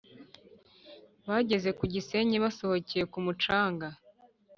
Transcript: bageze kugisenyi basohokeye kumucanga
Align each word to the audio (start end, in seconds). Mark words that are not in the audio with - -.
bageze 1.27 1.69
kugisenyi 1.79 2.35
basohokeye 2.43 3.03
kumucanga 3.13 3.87